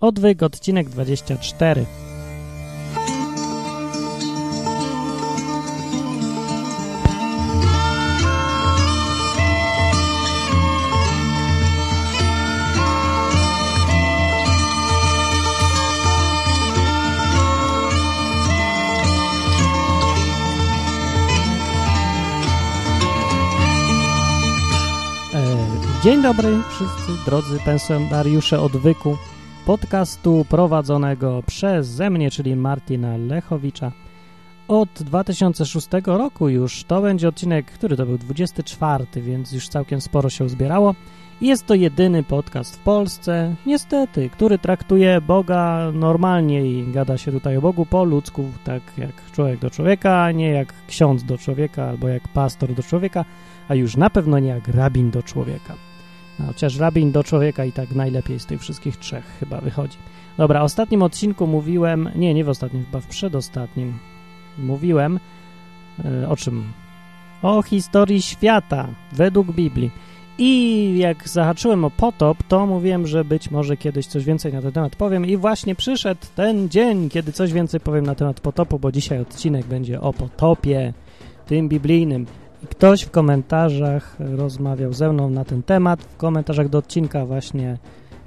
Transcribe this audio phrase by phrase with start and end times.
[0.00, 1.80] Odwyk, odcinek 24.
[25.34, 25.46] E,
[26.02, 29.16] Dzień dobry wszyscy drodzy pensjonariusze odwyku
[29.68, 33.92] podcastu prowadzonego przeze mnie, czyli Martina Lechowicza.
[34.68, 40.30] Od 2006 roku już to będzie odcinek, który to był 24, więc już całkiem sporo
[40.30, 40.94] się uzbierało.
[41.40, 47.56] Jest to jedyny podcast w Polsce, niestety, który traktuje Boga normalnie i gada się tutaj
[47.56, 51.84] o Bogu po ludzku, tak jak człowiek do człowieka, a nie jak ksiądz do człowieka
[51.84, 53.24] albo jak pastor do człowieka,
[53.68, 55.87] a już na pewno nie jak rabin do człowieka.
[56.46, 59.98] Chociaż rabin do człowieka i tak najlepiej z tych wszystkich trzech chyba wychodzi.
[60.36, 63.98] Dobra, w ostatnim odcinku mówiłem, nie, nie w ostatnim, chyba w przedostatnim
[64.58, 65.20] mówiłem
[66.04, 66.64] e, o czym?
[67.42, 69.90] O historii świata według Biblii.
[70.38, 74.72] I jak zahaczyłem o potop, to mówiłem, że być może kiedyś coś więcej na ten
[74.72, 78.92] temat powiem i właśnie przyszedł ten dzień, kiedy coś więcej powiem na temat potopu, bo
[78.92, 80.92] dzisiaj odcinek będzie o potopie,
[81.46, 82.26] tym biblijnym.
[82.70, 87.78] Ktoś w komentarzach rozmawiał ze mną na ten temat, w komentarzach do odcinka właśnie,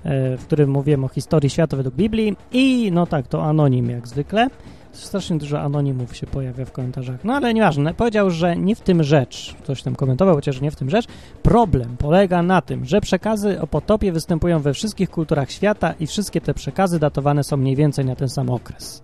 [0.03, 4.07] e, w którym mówiłem o historii świata według Biblii i no tak, to anonim jak
[4.07, 4.47] zwykle.
[4.91, 7.23] Strasznie dużo anonimów się pojawia w komentarzach.
[7.23, 7.93] No ale nieważne.
[7.93, 9.55] Powiedział, że nie w tym rzecz.
[9.63, 11.05] Ktoś tam komentował, chociaż nie w tym rzecz.
[11.43, 16.41] Problem polega na tym, że przekazy o potopie występują we wszystkich kulturach świata i wszystkie
[16.41, 19.03] te przekazy datowane są mniej więcej na ten sam okres.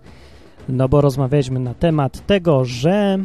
[0.68, 3.18] No bo rozmawialiśmy na temat tego, że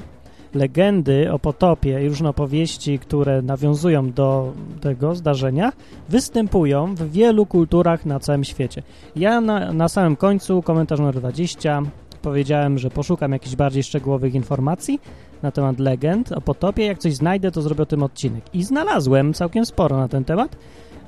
[0.55, 5.71] legendy o potopie i różne opowieści, które nawiązują do tego zdarzenia,
[6.09, 8.83] występują w wielu kulturach na całym świecie.
[9.15, 11.81] Ja na, na samym końcu, komentarz numer 20,
[12.21, 14.99] powiedziałem, że poszukam jakichś bardziej szczegółowych informacji
[15.41, 16.85] na temat legend o potopie.
[16.85, 18.43] Jak coś znajdę, to zrobię o tym odcinek.
[18.53, 20.55] I znalazłem całkiem sporo na ten temat.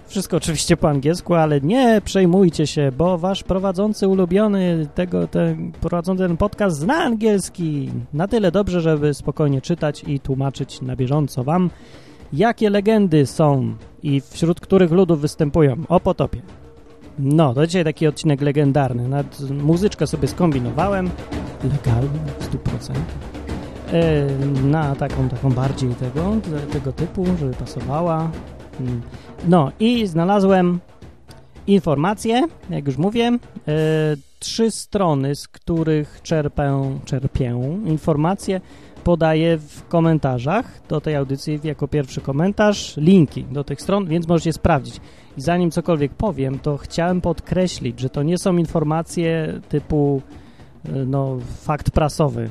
[0.07, 6.27] Wszystko oczywiście po angielsku, ale nie przejmujcie się, bo wasz prowadzący ulubiony tego, ten, prowadzący
[6.27, 11.69] ten podcast zna angielski na tyle dobrze, żeby spokojnie czytać i tłumaczyć na bieżąco wam,
[12.33, 16.41] jakie legendy są i wśród których ludów występują o potopie.
[17.19, 19.07] No, to dzisiaj taki odcinek legendarny.
[19.07, 21.09] Nawet muzyczkę sobie skombinowałem,
[21.63, 22.93] legalnie w 100%.
[23.91, 24.27] E,
[24.63, 26.35] na taką, taką bardziej tego,
[26.73, 28.31] tego typu, żeby pasowała.
[28.79, 29.01] Mm.
[29.47, 30.79] No i znalazłem
[31.67, 33.37] informacje, jak już mówię, e,
[34.39, 38.61] trzy strony, z których czerpę, czerpię informacje,
[39.03, 44.53] podaję w komentarzach do tej audycji jako pierwszy komentarz linki do tych stron, więc możecie
[44.53, 44.99] sprawdzić.
[45.37, 50.21] I zanim cokolwiek powiem, to chciałem podkreślić, że to nie są informacje typu
[50.85, 52.49] e, no, fakt prasowy,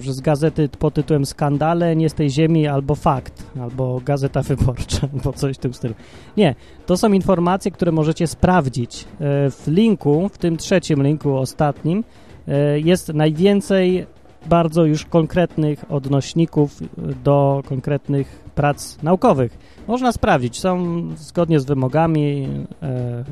[0.00, 5.32] z gazety pod tytułem Skandale nie z tej ziemi albo Fakt, albo Gazeta Wyborcza, albo
[5.32, 5.94] coś w tym stylu.
[6.36, 6.54] Nie,
[6.86, 9.02] to są informacje, które możecie sprawdzić.
[9.02, 12.04] E, w linku, w tym trzecim linku, ostatnim,
[12.48, 14.06] e, jest najwięcej
[14.48, 16.80] bardzo już konkretnych odnośników
[17.24, 19.58] do konkretnych prac naukowych.
[19.88, 22.48] Można sprawdzić, są zgodnie z wymogami
[22.82, 23.24] e,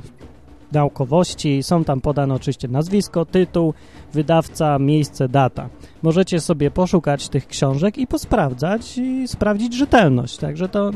[0.75, 3.75] naukowości, są tam podane oczywiście nazwisko, tytuł,
[4.12, 5.69] wydawca, miejsce, data.
[6.03, 10.91] Możecie sobie poszukać tych książek i posprawdzać i sprawdzić rzetelność, także to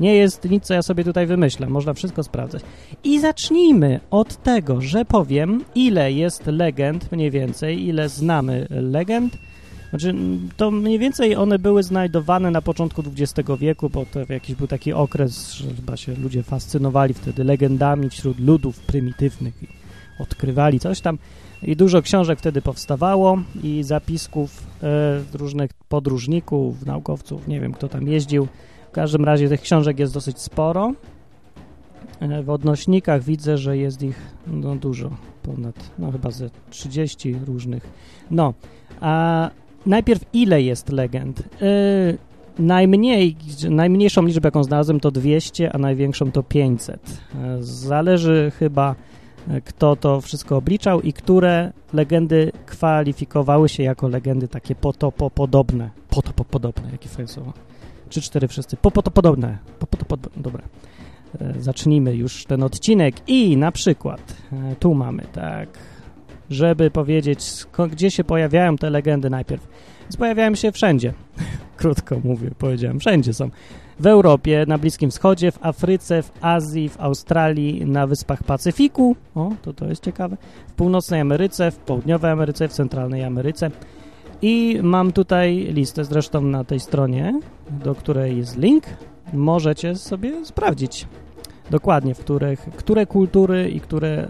[0.00, 2.62] nie jest nic, co ja sobie tutaj wymyślam, można wszystko sprawdzać.
[3.04, 9.38] I zacznijmy od tego, że powiem, ile jest legend, mniej więcej, ile znamy legend,
[9.92, 10.14] znaczy,
[10.56, 14.92] to mniej więcej one były znajdowane na początku XX wieku, bo to jakiś był taki
[14.92, 19.66] okres, że chyba się ludzie fascynowali wtedy legendami wśród ludów prymitywnych i
[20.18, 21.18] odkrywali coś tam.
[21.62, 28.08] I dużo książek wtedy powstawało i zapisków e, różnych podróżników, naukowców, nie wiem kto tam
[28.08, 28.48] jeździł.
[28.88, 30.92] W każdym razie tych książek jest dosyć sporo.
[32.20, 35.10] E, w odnośnikach widzę, że jest ich no, dużo,
[35.42, 37.88] ponad, no chyba ze 30 różnych.
[38.30, 38.54] No,
[39.00, 39.50] a
[39.86, 41.42] najpierw ile jest legend?
[41.60, 42.18] Yy,
[42.58, 43.36] najmniej,
[43.70, 47.20] najmniejszą liczbę, jaką znalazłem, to 200, a największą to 500.
[47.34, 48.94] Yy, zależy chyba,
[49.64, 55.90] kto to wszystko obliczał i które legendy kwalifikowały się jako legendy takie potopopodobne.
[56.10, 57.52] Potopopodobne, jakie fajne słowo.
[58.08, 58.76] Trzy, cztery wszyscy.
[58.76, 59.58] Popotopodobne.
[59.78, 60.42] Popotopodobne.
[60.42, 60.62] Dobra.
[61.40, 64.36] Yy, zacznijmy już ten odcinek i na przykład
[64.80, 65.68] tu mamy, tak
[66.52, 67.40] żeby powiedzieć,
[67.90, 69.68] gdzie się pojawiają te legendy najpierw.
[70.18, 71.12] Pojawiają się wszędzie.
[71.76, 73.50] krótko mówię, powiedziałem, wszędzie są.
[74.00, 79.52] W Europie, na Bliskim Wschodzie, w Afryce, w Azji, w Australii, na Wyspach Pacyfiku, o,
[79.62, 80.36] to to jest ciekawe,
[80.68, 83.70] w Północnej Ameryce, w Południowej Ameryce, w Centralnej Ameryce.
[84.42, 87.40] I mam tutaj listę, zresztą na tej stronie,
[87.70, 88.84] do której jest link,
[89.32, 91.06] możecie sobie sprawdzić
[91.70, 94.28] dokładnie, w których, które kultury i które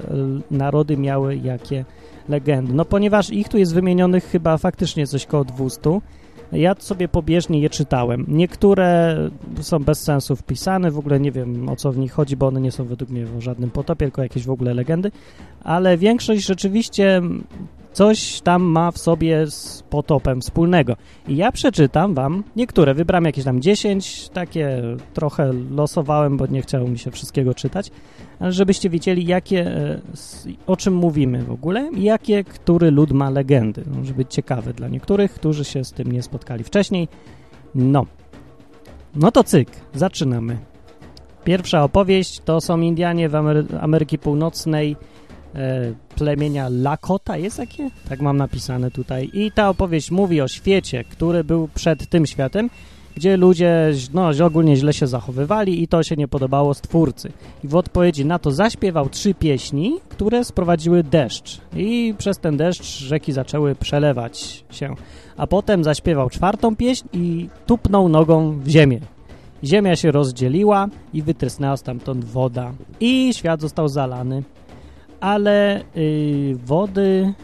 [0.50, 1.84] narody miały jakie
[2.28, 2.74] legendy.
[2.74, 6.00] No ponieważ ich tu jest wymienionych chyba faktycznie coś koło 200,
[6.52, 8.24] ja sobie pobieżnie je czytałem.
[8.28, 9.16] Niektóre
[9.60, 12.60] są bez sensu wpisane, w ogóle nie wiem o co w nich chodzi, bo one
[12.60, 15.10] nie są według mnie o żadnym potopie, tylko jakieś w ogóle legendy,
[15.64, 17.22] ale większość rzeczywiście
[17.92, 20.96] coś tam ma w sobie z potopem wspólnego.
[21.28, 24.82] I ja przeczytam wam niektóre, wybrałem jakieś tam 10, takie
[25.14, 27.90] trochę losowałem, bo nie chciało mi się wszystkiego czytać,
[28.40, 30.00] ale żebyście wiedzieli, jakie, e,
[30.66, 33.84] o czym mówimy w ogóle i jakie który lud ma legendy.
[33.96, 37.08] Może być ciekawe dla niektórych, którzy się z tym nie spotkali wcześniej.
[37.74, 38.06] No.
[39.14, 40.58] No to cyk, zaczynamy.
[41.44, 44.96] Pierwsza opowieść to są Indianie w Amery Ameryki Północnej,
[46.16, 47.90] plemienia Lakota, jest takie?
[48.08, 49.30] Tak mam napisane tutaj.
[49.32, 52.70] I ta opowieść mówi o świecie, który był przed tym światem,
[53.16, 57.32] gdzie ludzie no, ogólnie źle się zachowywali i to się nie podobało stwórcy.
[57.64, 61.60] I w odpowiedzi na to zaśpiewał trzy pieśni, które sprowadziły deszcz.
[61.76, 64.94] I przez ten deszcz rzeki zaczęły przelewać się.
[65.36, 69.00] A potem zaśpiewał czwartą pieśń i tupnął nogą w ziemię.
[69.64, 72.72] Ziemia się rozdzieliła i wytrysnęła stamtąd woda.
[73.00, 74.42] I świat został zalany
[75.22, 77.34] ale yy, wody...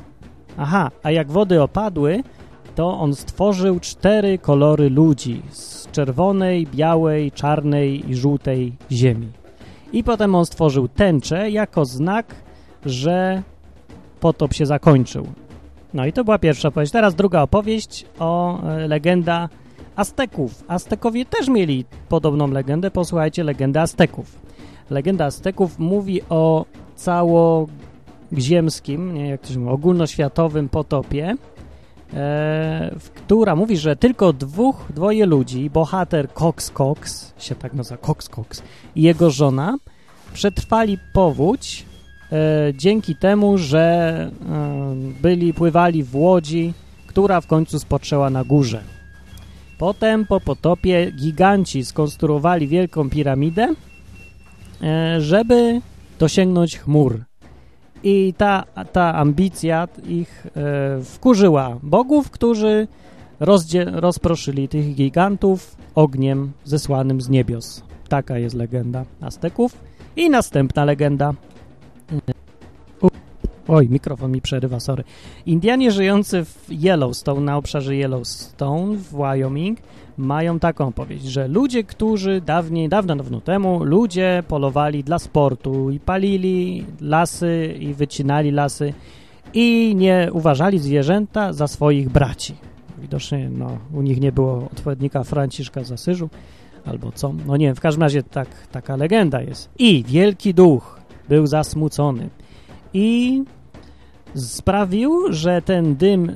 [0.57, 2.23] Aha, a jak wody opadły,
[2.75, 9.29] to on stworzył cztery kolory ludzi z czerwonej, białej, czarnej i żółtej ziemi.
[9.93, 12.35] I potem on stworzył tęczę jako znak,
[12.87, 13.43] że
[14.21, 15.27] potop się zakończył.
[15.95, 16.93] No i to była pierwsza opowieść.
[16.93, 19.49] Teraz druga opowieść o e, legenda
[19.97, 20.65] Azteków.
[20.69, 22.91] Aztekowie też mieli podobną legendę.
[22.91, 24.39] Posłuchajcie, legenda Azteków.
[24.91, 26.65] Legenda Azteków mówi o
[26.99, 31.37] całoziemskim, nie, jak to się mówi, ogólnoświatowym potopie,
[32.15, 38.29] e, która mówi, że tylko dwóch, dwoje ludzi, bohater Cox Cox, się tak nazywa Cox
[38.29, 38.62] Cox,
[38.97, 39.79] i jego żona,
[40.33, 41.85] przetrwali powódź
[42.33, 44.31] e, dzięki temu, że e,
[45.23, 46.73] byli, pływali w łodzi,
[47.06, 48.83] która w końcu spoczęła na górze.
[49.79, 53.75] Potem po potopie giganci skonstruowali wielką piramidę,
[54.83, 55.81] e, żeby
[56.19, 57.25] dosięgnąć chmur.
[58.03, 62.88] I ta, ta ambicja ich e, wkurzyła bogów, którzy
[63.93, 67.82] rozproszyli tych gigantów ogniem zesłanym z niebios.
[68.09, 69.79] Taka jest legenda Azteków.
[70.17, 71.35] I następna legenda.
[73.69, 75.05] Oj, mikrofon mi przerywa, sorry.
[75.47, 79.79] Indianie żyjący w Yellowstone, na obszarze Yellowstone w Wyoming,
[80.19, 86.00] mają taką opowieść, że ludzie, którzy dawniej, dawno, dawno temu, ludzie polowali dla sportu i
[86.00, 88.94] palili lasy i wycinali lasy
[89.55, 92.55] i nie uważali zwierzęta za swoich braci.
[92.99, 96.29] Widocznie no, u nich nie było odpowiednika Franciszka z Asyżu
[96.85, 97.35] albo co.
[97.47, 99.70] No nie wiem, w każdym razie tak, taka legenda jest.
[99.79, 102.29] I wielki duch był zasmucony
[102.94, 103.43] i
[104.35, 106.35] sprawił, że ten dym y,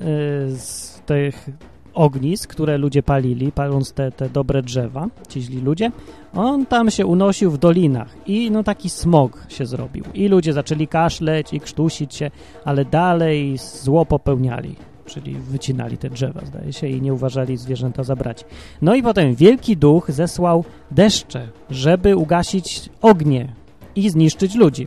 [0.57, 1.49] z tych
[1.95, 5.91] ognisk, które ludzie palili, paląc te, te dobre drzewa, ci źli ludzie,
[6.35, 10.05] on tam się unosił w dolinach i no taki smog się zrobił.
[10.15, 12.31] I ludzie zaczęli kaszleć i krztusić się,
[12.65, 18.17] ale dalej zło popełniali, czyli wycinali te drzewa, zdaje się, i nie uważali zwierzęta za
[18.17, 18.45] braci.
[18.83, 23.49] No i potem wielki duch zesłał deszcze, żeby ugasić ognie
[23.97, 24.87] i zniszczyć ludzi.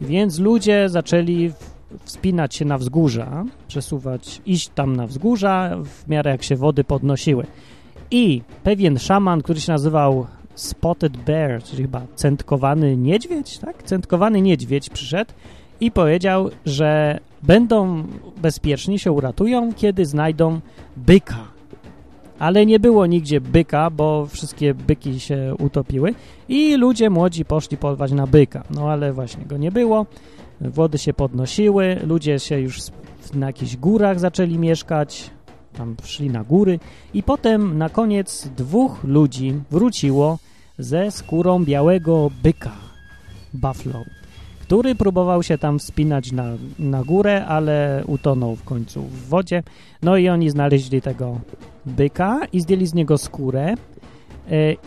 [0.00, 1.52] Więc ludzie zaczęli
[2.04, 7.46] wspinać się na wzgórza, przesuwać, iść tam na wzgórza w miarę jak się wody podnosiły.
[8.10, 13.82] I pewien szaman, który się nazywał Spotted Bear, czyli chyba centkowany niedźwiedź, tak?
[13.82, 15.32] Centkowany niedźwiedź przyszedł
[15.80, 18.04] i powiedział, że będą
[18.42, 20.60] bezpieczni, się uratują, kiedy znajdą
[20.96, 21.38] byka.
[22.38, 26.14] Ale nie było nigdzie byka, bo wszystkie byki się utopiły
[26.48, 28.64] i ludzie młodzi poszli polować na byka.
[28.70, 30.06] No ale właśnie go nie było
[30.60, 32.78] wody się podnosiły, ludzie się już
[33.34, 35.30] na jakichś górach zaczęli mieszkać,
[35.72, 36.78] tam szli na góry
[37.14, 40.38] i potem na koniec dwóch ludzi wróciło
[40.78, 42.72] ze skórą białego byka,
[43.54, 44.04] buffalo,
[44.62, 46.44] który próbował się tam wspinać na,
[46.78, 49.62] na górę, ale utonął w końcu w wodzie.
[50.02, 51.40] No i oni znaleźli tego
[51.86, 53.76] byka i zdjęli z niego skórę e,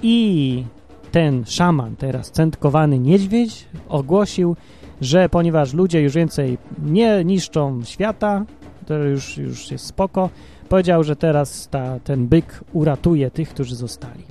[0.02, 0.64] i
[1.12, 4.56] ten szaman, teraz centkowany niedźwiedź, ogłosił,
[5.02, 8.46] że ponieważ ludzie już więcej nie niszczą świata,
[8.86, 10.30] to już, już jest spoko.
[10.70, 14.24] Powiedział, że teraz ta, ten byk uratuje tych, którzy zostali.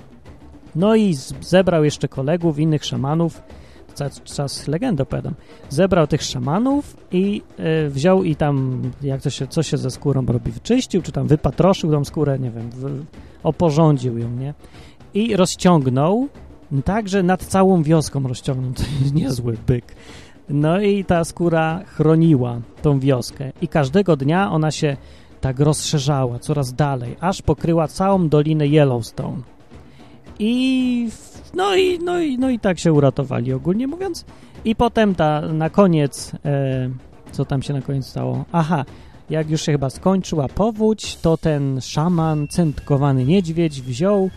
[0.77, 3.43] No i zebrał jeszcze kolegów, innych szamanów,
[3.95, 5.35] cały czas legendę opowiadam,
[5.69, 7.43] zebrał tych szamanów i
[7.87, 11.27] y, wziął i tam, jak to się, co się ze skórą robi, wyczyścił, czy tam
[11.27, 13.05] wypatroszył tą skórę, nie wiem, w,
[13.43, 14.55] oporządził ją, nie?
[15.15, 16.29] I rozciągnął,
[16.85, 19.85] tak, że nad całą wioską rozciągnął, to jest niezły byk.
[20.49, 24.97] No i ta skóra chroniła tą wioskę i każdego dnia ona się
[25.41, 29.43] tak rozszerzała coraz dalej, aż pokryła całą dolinę Yellowstone.
[30.39, 31.09] I
[31.55, 34.25] no i, no i, no i tak się uratowali ogólnie mówiąc.
[34.65, 36.91] I potem ta, na koniec, e,
[37.33, 38.45] co tam się na koniec stało?
[38.53, 38.85] Aha,
[39.31, 44.31] jak już się chyba skończyła powódź, to ten szaman, centkowany niedźwiedź wziął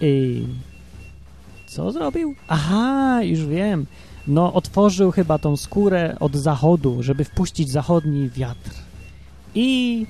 [0.00, 0.44] i
[1.66, 2.34] co zrobił?
[2.48, 3.86] Aha, już wiem.
[4.28, 8.70] No, otworzył chyba tą skórę od zachodu, żeby wpuścić zachodni wiatr.
[9.54, 10.06] I,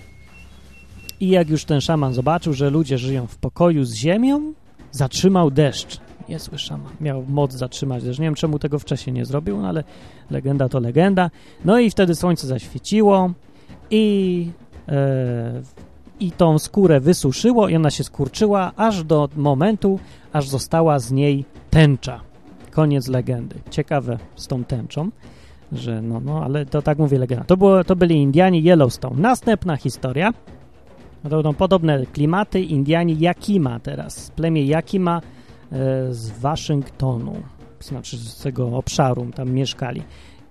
[1.20, 4.52] I jak już ten szaman zobaczył, że ludzie żyją w pokoju z ziemią,
[4.92, 6.00] zatrzymał deszcz.
[6.28, 6.92] Niezły szaman.
[7.00, 8.18] Miał moc zatrzymać deszcz.
[8.18, 9.84] Nie wiem, czemu tego wcześniej nie zrobił, no ale
[10.30, 11.30] legenda to legenda.
[11.64, 13.30] No i wtedy słońce zaświeciło
[13.90, 14.50] i,
[14.88, 15.62] e,
[16.20, 19.98] i tą skórę wysuszyło i ona się skurczyła aż do momentu,
[20.32, 22.27] aż została z niej tęcza.
[22.70, 23.56] Koniec legendy.
[23.70, 25.10] Ciekawe z tą tęczą,
[25.72, 27.44] że no, no, ale to tak mówi legenda.
[27.44, 29.20] To, było, to byli Indianie Yellowstone.
[29.20, 30.32] Następna historia.
[31.22, 32.60] To będą podobne klimaty.
[32.60, 34.30] Indianie Yakima teraz.
[34.30, 35.22] Plemię Yakima e,
[36.14, 37.36] z Waszyngtonu,
[37.80, 40.02] znaczy z tego obszaru, tam mieszkali.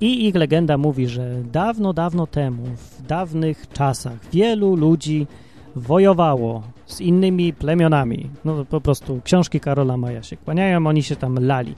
[0.02, 5.28] I ich legenda mówi, że dawno, dawno temu, w dawnych czasach, wielu ludzi
[5.76, 8.30] wojowało z innymi plemionami.
[8.46, 11.76] No po prostu książki Karola Maja się kłaniają, oni się tam lali.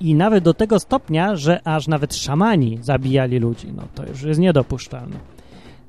[0.00, 3.72] I nawet do tego stopnia, że aż nawet szamani zabijali ludzi.
[3.76, 5.16] No to już jest niedopuszczalne.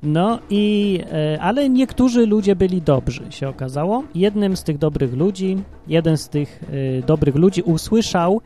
[0.02, 4.02] No i, e, ale niektórzy ludzie byli dobrzy, się okazało.
[4.14, 6.60] Jednym z tych dobrych ludzi, jeden z tych
[6.98, 8.40] e, dobrych ludzi usłyszał,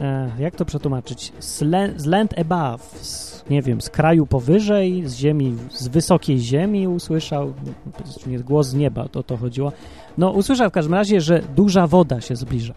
[0.00, 1.32] e, jak to przetłumaczyć,
[1.96, 7.52] z land above, z, nie wiem, z kraju powyżej, z ziemi, z wysokiej ziemi usłyszał,
[8.26, 9.72] nie głos z nieba, to to chodziło.
[10.18, 12.74] No usłyszał w każdym razie, że duża woda się zbliża.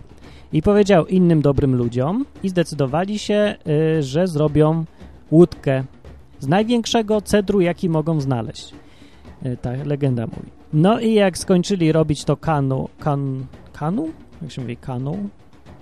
[0.54, 3.56] I powiedział innym dobrym ludziom i zdecydowali się,
[4.00, 4.86] że zrobią
[5.32, 5.84] łódkę
[6.40, 8.74] z największego cedru, jaki mogą znaleźć.
[9.44, 10.50] E, ta legenda mówi.
[10.74, 14.10] No i jak skończyli robić to kanu, kan, kanu?
[14.42, 15.30] Jak się mówi kanu?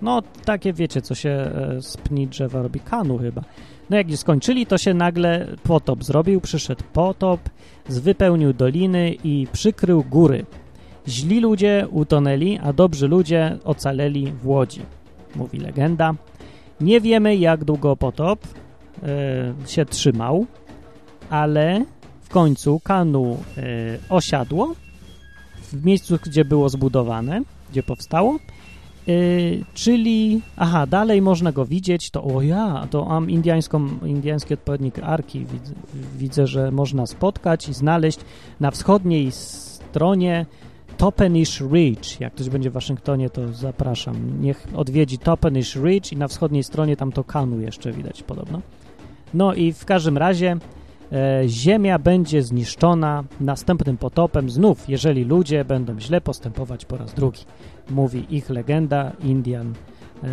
[0.01, 3.41] No takie wiecie, co się e, z pni drzewa robi, kanu chyba.
[3.89, 7.39] No jak skończyli, to się nagle potop zrobił, przyszedł potop,
[7.89, 10.45] wypełnił doliny i przykrył góry.
[11.07, 14.81] Źli ludzie utonęli, a dobrzy ludzie ocaleli w łodzi,
[15.35, 16.13] mówi legenda.
[16.81, 18.39] Nie wiemy, jak długo potop,
[19.03, 20.45] E, się trzymał,
[21.29, 21.85] ale
[22.21, 23.63] w końcu kanu e,
[24.09, 24.75] osiadło
[25.61, 29.11] w miejscu, gdzie było zbudowane, gdzie powstało, e,
[29.73, 35.45] czyli, aha, dalej można go widzieć, to o ja, to mam indiańską, indiański odpowiednik arki,
[35.45, 35.73] widzę,
[36.17, 38.19] widzę, że można spotkać i znaleźć
[38.59, 40.45] na wschodniej stronie
[40.97, 42.19] Toppenish Ridge.
[42.19, 44.41] Jak ktoś będzie w Waszyngtonie, to zapraszam.
[44.41, 48.61] Niech odwiedzi Toppenish Ridge i na wschodniej stronie tam to kanu jeszcze widać podobno.
[49.33, 50.57] No i w każdym razie
[51.11, 57.41] e, Ziemia będzie zniszczona następnym potopem znów, jeżeli ludzie będą źle postępować po raz drugi.
[57.89, 59.73] Mówi ich legenda Indian
[60.23, 60.27] e,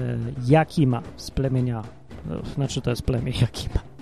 [0.46, 1.82] Jakima z plemienia,
[2.30, 3.93] e, znaczy to jest plemię Jakima.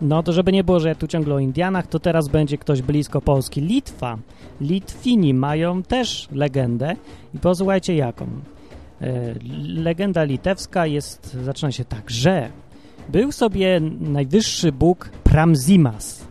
[0.00, 2.82] No to żeby nie było, że ja tu ciągle o Indianach, to teraz będzie ktoś
[2.82, 3.60] blisko Polski.
[3.60, 4.18] Litwa.
[4.60, 6.96] Litwini mają też legendę
[7.34, 8.26] i posłuchajcie jaką.
[9.00, 9.34] E,
[9.66, 12.50] legenda litewska jest, zaczyna się tak, że
[13.08, 16.26] był sobie najwyższy bóg Pramzimas,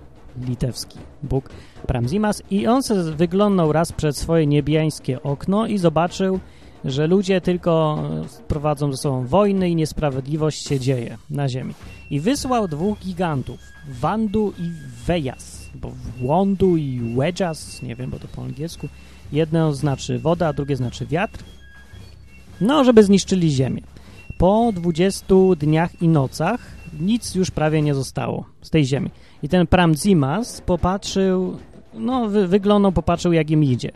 [0.47, 1.49] litewski bóg
[1.87, 6.39] Pramzimas i on se wyglądał raz przed swoje niebiańskie okno i zobaczył,
[6.85, 8.03] że ludzie tylko
[8.47, 11.73] prowadzą ze sobą wojny i niesprawiedliwość się dzieje na ziemi.
[12.09, 13.59] I wysłał dwóch gigantów,
[13.89, 14.71] Wandu i
[15.07, 18.87] Wejas, bo Wądu i Wedjas, nie wiem, bo to po angielsku.
[19.31, 21.43] Jedno znaczy woda, a drugie znaczy wiatr.
[22.61, 23.81] No, żeby zniszczyli ziemię.
[24.37, 25.25] Po 20
[25.57, 26.59] dniach i nocach
[26.99, 29.09] nic już prawie nie zostało z tej ziemi.
[29.43, 31.57] I ten Pramzimas popatrzył,
[31.93, 33.91] no wy, wyglądał, popatrzył jak im idzie.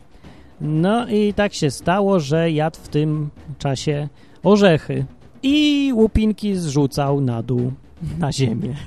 [0.61, 4.09] No i tak się stało, że jadł w tym czasie
[4.43, 5.05] orzechy
[5.43, 7.71] i łupinki zrzucał na dół,
[8.19, 8.75] na ziemię.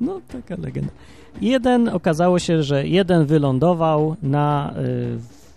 [0.00, 0.92] No, taka legenda.
[1.40, 4.74] Jeden, okazało się, że jeden wylądował na,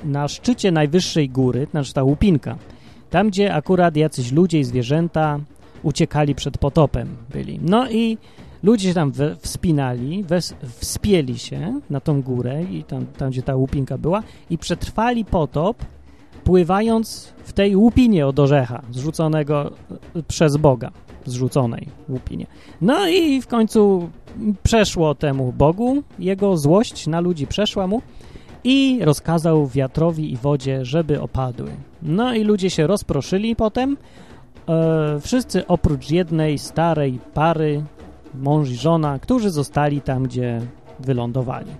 [0.03, 2.57] y, na szczycie najwyższej góry, znaczy ta łupinka,
[3.09, 5.39] tam, gdzie akurat jacyś ludzie i zwierzęta
[5.83, 7.59] uciekali przed potopem byli.
[7.61, 8.17] No i
[8.65, 10.25] Ludzie się tam wspinali,
[10.79, 15.85] wspięli się na tą górę i tam, tam, gdzie ta łupinka była i przetrwali potop,
[16.43, 19.71] pływając w tej łupinie od orzecha, zrzuconego
[20.27, 20.91] przez Boga,
[21.25, 22.45] zrzuconej łupinie.
[22.81, 24.09] No i w końcu
[24.63, 28.01] przeszło temu Bogu, jego złość na ludzi przeszła mu
[28.63, 31.71] i rozkazał wiatrowi i wodzie, żeby opadły.
[32.01, 33.97] No i ludzie się rozproszyli potem,
[34.69, 37.83] e, wszyscy oprócz jednej starej pary,
[38.33, 40.61] mąż i żona, którzy zostali tam, gdzie
[40.99, 41.71] wylądowali,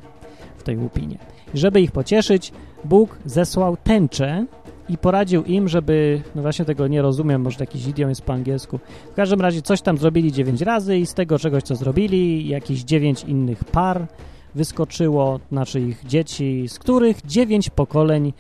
[0.58, 1.18] w tej łupinie.
[1.54, 2.52] Żeby ich pocieszyć,
[2.84, 4.46] Bóg zesłał tęczę
[4.90, 8.80] i poradził im, żeby, no właśnie tego nie rozumiem, może jakiś idiom jest po angielsku.
[9.12, 12.84] W każdym razie coś tam zrobili dziewięć razy i z tego czegoś, co zrobili, jakieś
[12.84, 14.08] dziewięć innych par
[14.56, 18.34] wyskoczyło, znaczy ich dzieci, z których dziewięć pokoleń,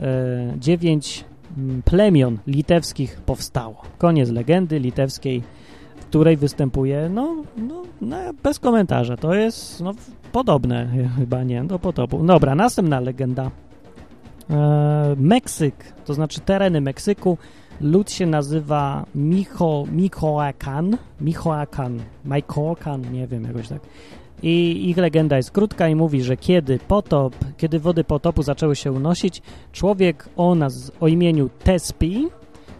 [0.00, 1.24] e, dziewięć
[1.58, 3.82] mm, plemion litewskich powstało.
[3.98, 5.42] Koniec legendy litewskiej,
[5.96, 9.92] w której występuje, no, no, no bez komentarza, to jest no,
[10.32, 10.88] podobne
[11.18, 12.26] chyba, nie, do potopu.
[12.26, 13.50] Dobra, następna legenda.
[14.50, 17.38] E, Meksyk, to znaczy tereny Meksyku,
[17.80, 23.80] lud się nazywa Micho, Michoacan, Michoacan, Michoacan, nie wiem, jakoś tak.
[24.42, 28.92] I ich legenda jest krótka i mówi, że kiedy potop, kiedy wody potopu zaczęły się
[28.92, 29.42] unosić,
[29.72, 32.28] człowiek o, nas, o imieniu Tespi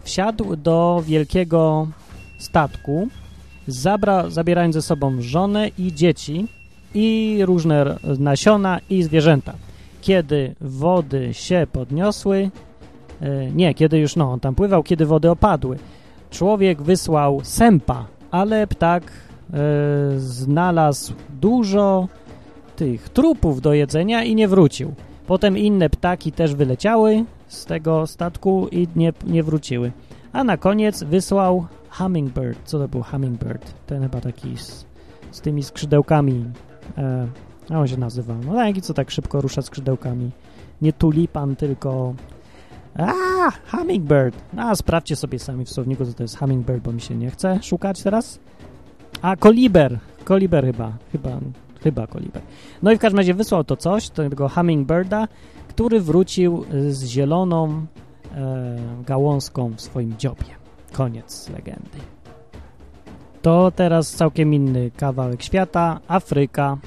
[0.03, 1.87] wsiadł do wielkiego
[2.37, 3.07] statku,
[3.67, 6.47] zabra, zabierając ze sobą żonę i dzieci
[6.93, 9.53] i różne nasiona i zwierzęta.
[10.01, 12.49] Kiedy wody się podniosły,
[13.21, 15.77] e, nie, kiedy już, no, on tam pływał, kiedy wody opadły,
[16.29, 19.09] człowiek wysłał sępa, ale ptak e,
[20.17, 22.07] znalazł dużo
[22.75, 24.93] tych trupów do jedzenia i nie wrócił.
[25.27, 29.91] Potem inne ptaki też wyleciały z tego statku i nie, nie wróciły.
[30.33, 32.59] A na koniec wysłał hummingbird.
[32.65, 33.73] Co to był hummingbird?
[33.87, 34.85] Ten chyba taki z,
[35.31, 36.45] z tymi skrzydełkami.
[36.97, 37.27] E,
[37.71, 38.35] a on się nazywa.
[38.45, 40.31] No taki, co tak szybko rusza skrzydełkami.
[40.81, 42.13] Nie tulipan, tylko...
[42.97, 43.11] A,
[43.71, 44.35] hummingbird.
[44.57, 47.59] A, sprawdźcie sobie sami w słowniku, co to jest hummingbird, bo mi się nie chce
[47.63, 48.39] szukać teraz.
[49.21, 49.99] A, koliber.
[50.23, 50.93] Koliber chyba.
[51.11, 51.39] Chyba,
[51.83, 52.41] chyba koliber.
[52.83, 55.27] No i w każdym razie wysłał to coś, tego hummingbirda,
[55.67, 57.85] który wrócił z zieloną
[58.35, 60.45] e, gałązką w swoim dziobie.
[60.93, 61.97] Koniec legendy.
[63.41, 65.99] To teraz całkiem inny kawałek świata.
[66.07, 66.77] Afryka.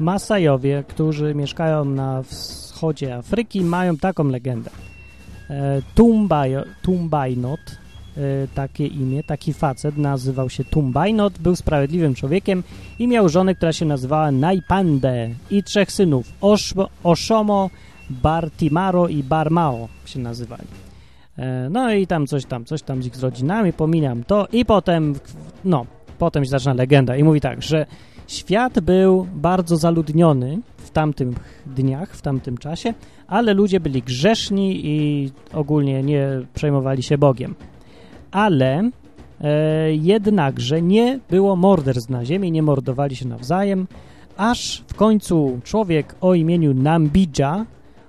[0.00, 4.70] Masajowie, którzy mieszkają na wschodzie Afryki, mają taką legendę.
[5.50, 8.20] E, Tumbaj, Tumbajnot, e,
[8.54, 12.62] takie imię, taki facet, nazywał się Tumbajnot, był sprawiedliwym człowiekiem
[12.98, 17.70] i miał żonę, która się nazywała Naipande i trzech synów, Oshmo, Oshomo,
[18.10, 20.66] Bartimaro i Barmao się nazywali.
[21.38, 25.14] E, no i tam coś tam, coś tam z ich rodzinami, pominam to i potem,
[25.64, 25.86] no,
[26.18, 27.86] potem się zaczyna legenda i mówi tak, że
[28.34, 32.94] świat był bardzo zaludniony w tamtych dniach, w tamtym czasie,
[33.26, 37.54] ale ludzie byli grzeszni i ogólnie nie przejmowali się Bogiem.
[38.30, 38.90] Ale
[39.40, 43.86] e, jednakże nie było morderstw na ziemi, nie mordowali się nawzajem,
[44.36, 47.66] aż w końcu człowiek o imieniu Nambidża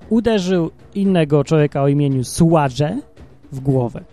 [0.09, 2.97] uderzył innego człowieka o imieniu Suadże
[3.51, 4.03] w głowę.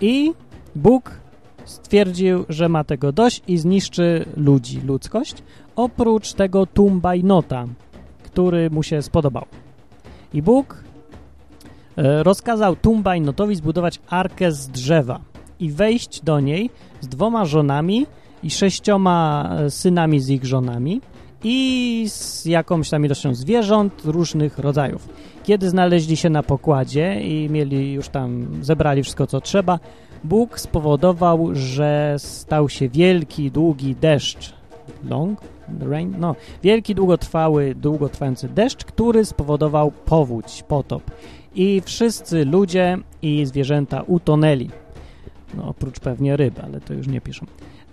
[0.00, 0.32] I
[0.76, 1.20] Bóg
[1.68, 5.34] stwierdził, że ma tego dość i zniszczy ludzi, ludzkość,
[5.76, 7.66] oprócz tego Tumbajnota,
[8.22, 9.44] który mu się spodobał.
[10.34, 10.84] I Bóg
[11.96, 15.20] e, rozkazał Tumbajnotowi zbudować arkę z drzewa
[15.60, 18.06] i wejść do niej z dwoma żonami
[18.42, 21.00] i sześcioma e, synami z ich żonami
[21.44, 25.08] i z jakąś tam ilością zwierząt różnych rodzajów.
[25.44, 29.78] Kiedy znaleźli się na pokładzie i mieli już tam, zebrali wszystko co trzeba,
[30.24, 34.54] Bóg spowodował, że stał się wielki, długi deszcz.
[35.04, 35.40] Long?
[35.80, 36.14] Rain?
[36.18, 41.02] No, wielki, długotrwały, długotrwający deszcz, który spowodował powódź, potop.
[41.54, 44.70] I wszyscy ludzie i zwierzęta utonęli.
[45.54, 47.46] No, oprócz pewnie ryb, ale to już nie piszą.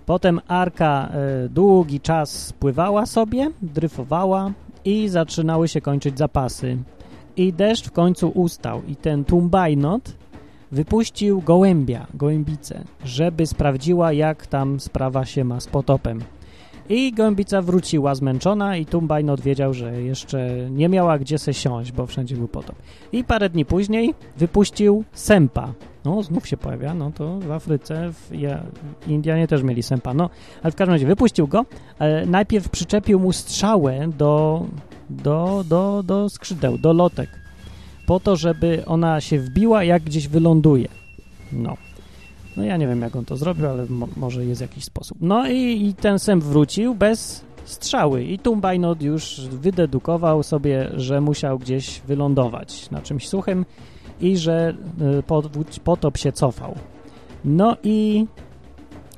[0.06, 4.52] Potem arka e, długi czas pływała sobie, dryfowała
[4.84, 6.76] i zaczynały się kończyć zapasy.
[7.36, 10.12] I deszcz w końcu ustał i ten tumbajnot
[10.72, 16.20] wypuścił gołębia, gołębicę, żeby sprawdziła, jak tam sprawa się ma z potopem.
[16.88, 22.06] I gołębica wróciła zmęczona i Tumbajnot wiedział, że jeszcze nie miała gdzie se siąść, bo
[22.06, 22.76] wszędzie był potop.
[23.12, 25.72] I parę dni później wypuścił sępa.
[26.04, 28.30] No, znów się pojawia, no to w Afryce, w
[29.08, 30.30] Indianie też mieli sępa, no,
[30.62, 31.64] ale w każdym razie wypuścił go,
[31.98, 34.66] ale najpierw przyczepił mu strzałę do,
[35.10, 37.45] do, do, do skrzydeł, do lotek
[38.06, 40.88] po to, żeby ona się wbiła, jak gdzieś wyląduje.
[41.52, 41.76] No.
[42.56, 45.18] No ja nie wiem, jak on to zrobił, ale mo może jest jakiś sposób.
[45.20, 51.58] No i, i ten sęp wrócił bez strzały i Tumbajnot już wydedukował sobie, że musiał
[51.58, 53.64] gdzieś wylądować na czymś suchym
[54.20, 54.74] i że
[55.78, 56.74] y, potop się cofał.
[57.44, 58.26] No i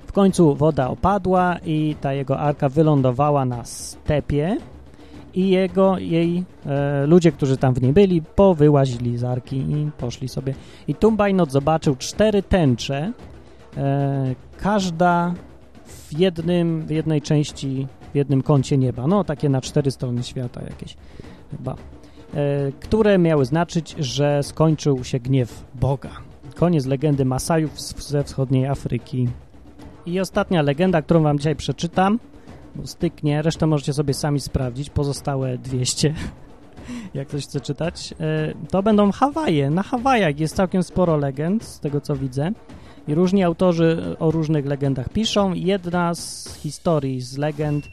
[0.07, 4.57] w końcu woda opadła i ta jego arka wylądowała na stepie
[5.35, 10.29] i jego, jej e, ludzie, którzy tam w niej byli, powyłazili z arki i poszli
[10.29, 10.55] sobie.
[10.89, 13.13] I Tumbajnot zobaczył cztery tęcze,
[13.77, 15.35] e, każda
[15.85, 19.07] w, jednym, w jednej części, w jednym kącie nieba.
[19.07, 20.97] No, takie na cztery strony świata jakieś
[21.51, 21.77] chyba.
[22.35, 26.11] E, które miały znaczyć, że skończył się gniew Boga.
[26.55, 29.29] Koniec legendy Masajów ze wschodniej Afryki.
[30.07, 32.19] I ostatnia legenda, którą wam dzisiaj przeczytam,
[32.85, 36.15] styknie, resztę możecie sobie sami sprawdzić, pozostałe 200,
[37.15, 39.71] jak ktoś chce czytać, e, to będą Hawaje.
[39.71, 42.53] Na Hawajach jest całkiem sporo legend, z tego co widzę.
[43.09, 45.55] I różni autorzy o różnych legendach piszą.
[45.55, 47.89] Jedna z historii, z legend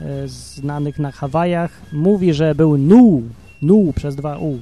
[0.00, 3.22] e, znanych na Hawajach mówi, że był Nu,
[3.62, 4.58] Nu przez dwa U,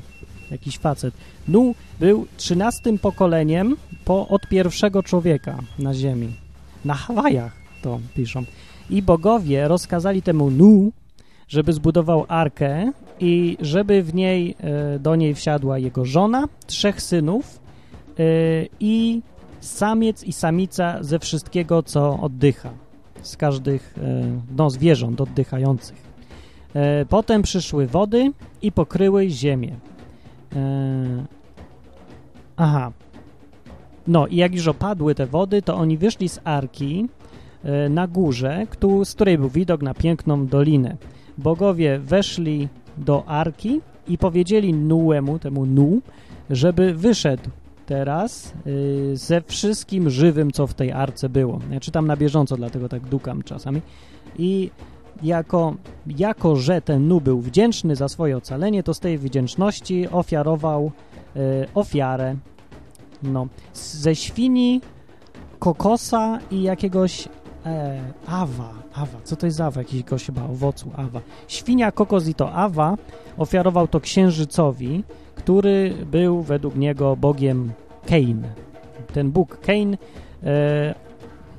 [0.51, 1.15] jakiś facet.
[1.49, 6.33] Nu był trzynastym pokoleniem po, od pierwszego człowieka na Ziemi.
[6.85, 7.53] Na Hawajach
[7.83, 8.45] to piszą.
[8.91, 10.93] I bogowie rozkazali temu Nu,
[11.49, 17.61] żeby zbudował arkę i żeby w niej, e, do niej wsiadła jego żona, trzech synów
[18.19, 18.23] e,
[18.81, 19.23] i
[19.61, 22.71] samiec i samica ze wszystkiego, co oddycha,
[23.23, 26.07] z każdych e, no, zwierząt oddychających.
[27.09, 29.77] Potem przyszły wody i pokryły ziemię.
[32.57, 32.93] Aha.
[34.07, 37.09] No i jak już opadły te wody, to oni wyszli z arki
[37.91, 38.67] na górze,
[39.05, 40.97] z której był widok na piękną dolinę.
[41.39, 46.01] Bogowie weszli do arki i powiedzieli Nuemu, temu Nu,
[46.51, 47.51] żeby wyszedł
[47.87, 48.55] teraz
[49.13, 51.61] e, ze wszystkim żywym, co w tej arce było.
[51.71, 53.81] Ja czytam na bieżąco, dlatego tak dukam czasami.
[54.39, 54.71] I
[55.23, 55.75] jako,
[56.07, 60.91] jako że ten Nu był wdzięczny za swoje ocalenie, to z tej wdzięczności ofiarował
[61.37, 61.41] e,
[61.75, 62.37] ofiarę
[63.23, 64.81] no, ze świni,
[65.59, 67.29] kokosa i jakiegoś
[67.67, 69.81] e, awa, awa, co to jest awa?
[69.81, 71.21] Jakiś gość chyba owocu, awa.
[71.49, 72.97] Świnia, kokos i to awa
[73.37, 77.73] ofiarował to księżycowi, który był według niego bogiem
[78.07, 78.43] Cain.
[79.13, 79.97] Ten bóg Cain
[80.43, 80.95] e,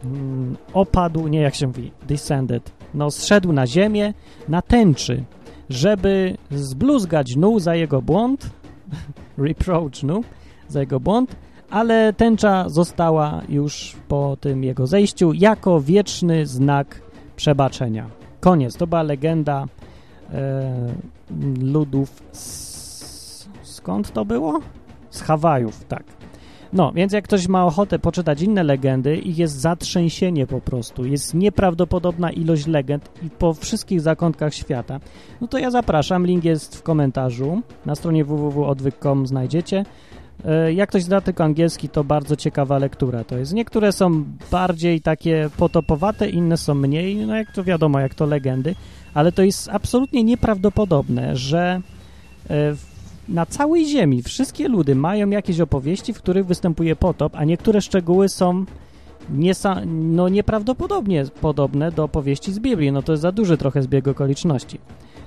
[0.04, 4.14] mm, opadł, nie jak się mówi, descended, no zszedł na ziemię
[4.48, 5.24] na tęczy,
[5.70, 8.50] żeby zbluzgać Nu za jego błąd,
[9.38, 10.24] reproach Nu
[10.68, 11.36] za jego błąd,
[11.70, 17.02] ale tęcza została już po tym jego zejściu jako wieczny znak
[17.36, 18.06] przebaczenia.
[18.40, 18.78] Koniec.
[18.78, 19.66] To była legenda
[20.34, 20.94] e,
[21.62, 24.60] ludów z, skąd to było?
[25.10, 26.04] Z Hawajów, tak.
[26.74, 31.06] No, więc jak ktoś ma ochotę poczytać inne legendy, ich jest zatrzęsienie po prostu.
[31.06, 35.00] Jest nieprawdopodobna ilość legend i po wszystkich zakątkach świata.
[35.42, 37.62] No to ja zapraszam, link jest w komentarzu.
[37.86, 39.86] Na stronie www.odwyk.com znajdziecie.
[40.46, 43.54] E, jak ktoś zna tylko angielski, to bardzo ciekawa lektura to jest.
[43.54, 48.76] Niektóre są bardziej takie potopowate, inne są mniej, no jak to wiadomo, jak to legendy,
[49.14, 51.82] ale to jest absolutnie nieprawdopodobne, że
[52.50, 52.76] e,
[53.30, 58.30] na całej Ziemi wszystkie ludy mają jakieś opowieści, w których występuje potop, a niektóre szczegóły
[58.30, 58.66] są
[59.30, 62.92] niesa no nieprawdopodobnie podobne do opowieści z Biblii.
[62.92, 64.80] No to jest za duży trochę zbieg okoliczności.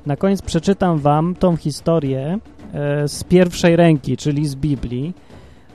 [0.06, 2.38] Na koniec przeczytam wam tą historię
[2.74, 5.14] E, z pierwszej ręki, czyli z Biblii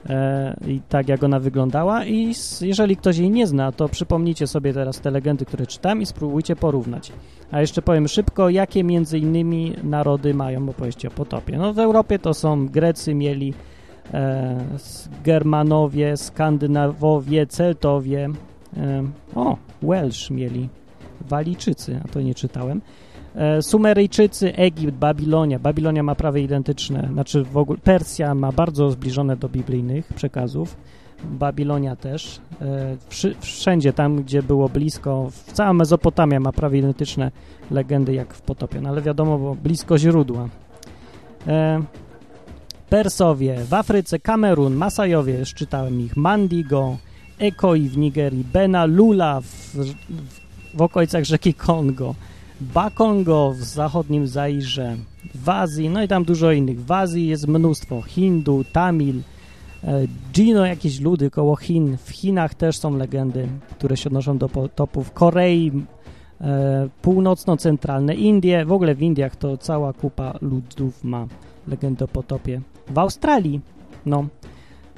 [0.09, 4.73] e, i tak jak ona wyglądała i jeżeli ktoś jej nie zna, to przypomnijcie sobie
[4.73, 7.11] teraz te legendy, które czytam i spróbujcie porównać.
[7.51, 11.57] A jeszcze powiem szybko, jakie między innymi narody mają opowieści o potopie.
[11.57, 13.53] No w Europie to są Grecy mieli,
[14.13, 14.57] e,
[15.23, 18.29] Germanowie, Skandynawowie, Celtowie,
[18.77, 19.03] e,
[19.35, 20.69] o, Welsh mieli,
[21.21, 22.81] Walijczycy, a to nie czytałem,
[23.61, 25.59] Sumeryjczycy, Egipt, Babilonia.
[25.59, 30.77] Babilonia ma prawie identyczne, znaczy w ogóle Persja ma bardzo zbliżone do biblijnych przekazów.
[31.23, 32.39] Babilonia też.
[32.61, 32.97] E,
[33.39, 37.31] wszędzie tam, gdzie było blisko, cała Mezopotamia ma prawie identyczne
[37.71, 40.49] legendy jak w Potopie, no ale wiadomo, bo blisko źródła.
[41.47, 41.81] E,
[42.89, 46.97] Persowie, w Afryce Kamerun, Masajowie, szczytałem ich, Mandigo,
[47.39, 49.93] Ekoi w Nigerii, Bena Lula w, w,
[50.73, 52.15] w okolicach rzeki Kongo,
[52.61, 54.95] Bakongo w zachodnim Zairze,
[55.35, 56.85] w Azji, no i tam dużo innych.
[56.85, 59.21] W Azji jest mnóstwo Hindu, Tamil,
[60.33, 61.97] Gino, jakieś ludy koło Chin.
[61.97, 65.11] W Chinach też są legendy, które się odnoszą do potopów.
[65.11, 65.71] Korei
[66.41, 71.27] e, północno-centralne, Indie, w ogóle w Indiach to cała kupa ludów ma
[71.67, 72.61] legendę o potopie.
[72.89, 73.61] W Australii,
[74.05, 74.25] no,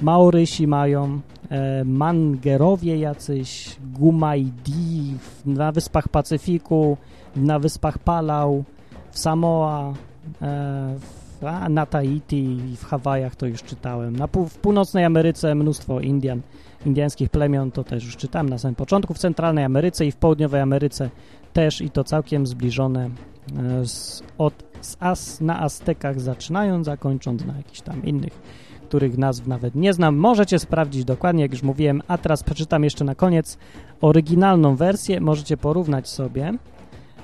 [0.00, 5.14] Maorysi mają, e, Mangerowie jacyś, Gumaidi
[5.46, 6.96] na Wyspach Pacyfiku,
[7.38, 8.64] na Wyspach Palau,
[9.10, 9.94] w Samoa,
[10.42, 10.94] e,
[11.40, 14.16] w, a, na Tahiti i w Hawajach to już czytałem.
[14.16, 16.40] Na pół, w północnej Ameryce mnóstwo Indian,
[16.86, 19.14] indiańskich plemion, to też już czytałem na samym początku.
[19.14, 21.10] W centralnej Ameryce i w południowej Ameryce
[21.52, 23.10] też i to całkiem zbliżone
[23.58, 28.40] e, z, od, z As, na Aztekach zaczynając, a kończąc na jakichś tam innych,
[28.88, 30.16] których nazw nawet nie znam.
[30.16, 33.58] Możecie sprawdzić dokładnie, jak już mówiłem, a teraz przeczytam jeszcze na koniec
[34.00, 36.52] oryginalną wersję, możecie porównać sobie.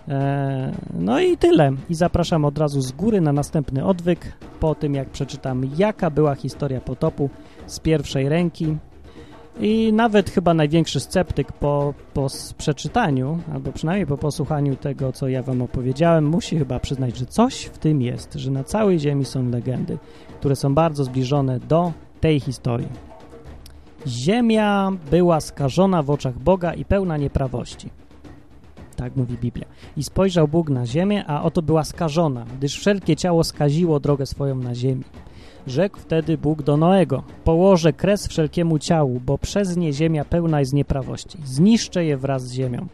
[0.09, 1.73] E, no i tyle.
[1.91, 6.35] I zapraszam od razu z góry na następny odwyk, po tym jak przeczytam, jaka była
[6.35, 7.31] historia potopu
[7.67, 8.77] z pierwszej ręki.
[9.61, 12.27] I nawet chyba największy sceptyk po, po
[12.59, 17.65] przeczytaniu, albo przynajmniej po posłuchaniu tego, co ja wam opowiedziałem, musi chyba przyznać, że coś
[17.65, 19.99] w tym jest, że na całej ziemi są legendy,
[20.41, 22.89] które są bardzo zbliżone do tej historii.
[24.07, 28.04] Ziemia była skażona w oczach Boga i pełna nieprawości.
[28.95, 29.67] Tak mówi Biblia.
[29.97, 34.55] I spojrzał Bóg na ziemię, a oto była skażona, gdyż wszelkie ciało skaziło drogę swoją
[34.55, 35.05] na ziemi.
[35.67, 40.73] Rzekł wtedy Bóg do Noego: Położę kres wszelkiemu ciału, bo przez nie ziemia pełna jest
[40.73, 41.39] nieprawości.
[41.45, 42.87] Zniszczę je wraz z ziemią.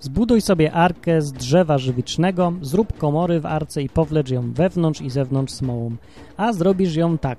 [0.00, 5.10] Zbuduj sobie arkę z drzewa żywicznego, zrób komory w arce i powlecz ją wewnątrz i
[5.10, 5.96] zewnątrz smołą.
[6.36, 7.38] A zrobisz ją tak.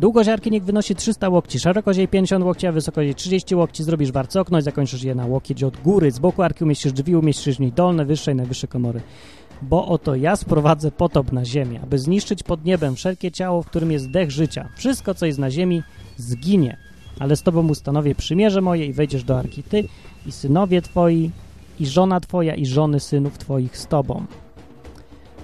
[0.00, 3.84] Długość arki niech wynosi 300 łokci, szerokość jej 50 łokci, a wysokość jej 30 łokci.
[3.84, 6.10] Zrobisz w arce okno i zakończysz je na łokieć od góry.
[6.10, 9.00] Z boku arki umieścisz drzwi, umieścisz w niej dolne, wyższe i najwyższe komory
[9.62, 13.92] bo oto ja sprowadzę potop na ziemię, aby zniszczyć pod niebem wszelkie ciało, w którym
[13.92, 14.68] jest dech życia.
[14.76, 15.82] Wszystko, co jest na ziemi,
[16.16, 16.76] zginie.
[17.18, 19.88] Ale z tobą ustanowię przymierze moje i wejdziesz do arki ty
[20.26, 21.30] i synowie twoi
[21.80, 24.24] i żona twoja i żony synów twoich z tobą.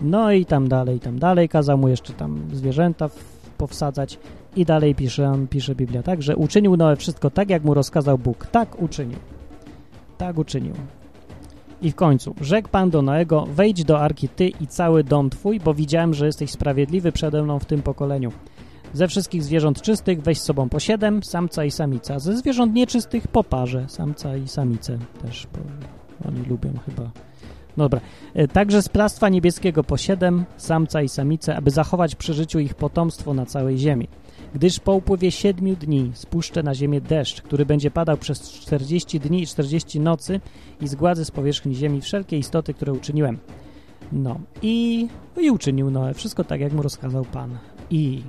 [0.03, 1.49] No i tam dalej, tam dalej.
[1.49, 3.09] Kazał mu jeszcze tam zwierzęta
[3.63, 4.19] powsadzać
[4.57, 8.47] i dalej pisze, pisze Biblia tak, że uczynił Noe wszystko tak, jak mu rozkazał Bóg.
[8.47, 9.19] Tak uczynił.
[10.19, 10.75] Tak uczynił.
[11.83, 15.61] I w końcu, rzekł Pan do Noego, wejdź do arki ty i cały dom twój,
[15.61, 18.33] bo widziałem, że jesteś sprawiedliwy przede mną w tym pokoleniu.
[18.93, 22.19] Ze wszystkich zwierząt czystych weź z sobą po siedem, samca i samica.
[22.19, 25.47] Ze zwierząt nieczystych po parze, samca i samicę też,
[26.29, 27.11] oni lubią chyba.
[27.77, 28.01] Dobra.
[28.35, 32.75] E, także z plastwa niebieskiego po siedem, samca i samice, aby zachować przy życiu ich
[32.75, 34.09] potomstwo na całej ziemi
[34.55, 39.43] gdyż po upływie siedmiu dni spuszczę na ziemię deszcz, który będzie padał przez 40 dni
[39.43, 40.41] i 40 nocy
[40.81, 43.39] i zgładzę z powierzchni ziemi wszelkie istoty, które uczyniłem.
[44.13, 47.59] No i, no i uczynił Noe, wszystko tak, jak mu rozkazał Pan.
[47.91, 48.23] I,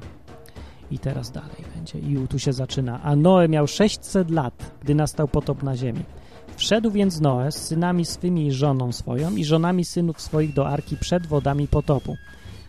[0.91, 1.99] i teraz dalej będzie.
[1.99, 3.01] I tu się zaczyna.
[3.03, 6.03] A Noe miał 600 lat, gdy nastał potop na ziemi.
[6.55, 10.97] Wszedł więc Noe z synami swymi i żoną swoją i żonami synów swoich do arki
[10.97, 12.17] przed wodami potopu.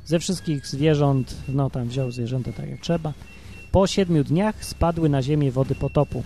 [0.04, 3.12] Ze wszystkich zwierząt, no tam wziął zwierzęta tak jak trzeba,
[3.72, 6.22] po siedmiu dniach spadły na ziemię wody potopu.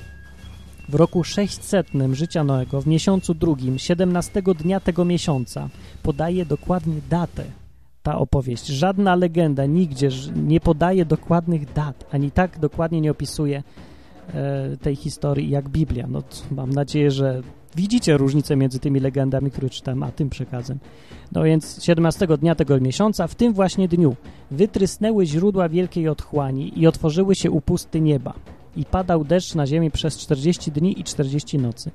[0.89, 5.69] W roku 600 życia Noego, w miesiącu drugim, 17 dnia tego miesiąca,
[6.03, 7.45] podaje dokładnie datę
[8.03, 8.67] ta opowieść.
[8.67, 13.63] Żadna legenda nigdzie nie podaje dokładnych dat, ani tak dokładnie nie opisuje
[14.83, 16.07] tej historii jak Biblia.
[16.09, 17.43] No, mam nadzieję, że
[17.77, 20.79] widzicie różnicę między tymi legendami, które czytam, a tym przekazem.
[21.33, 24.17] No więc 17 dnia tego miesiąca, w tym właśnie dniu,
[24.51, 28.35] wytrysnęły źródła wielkiej otchłani i otworzyły się upusty nieba.
[28.77, 31.91] I padał deszcz na ziemię przez 40 dni i 40 nocy.